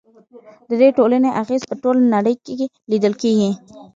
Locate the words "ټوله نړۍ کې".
1.83-2.53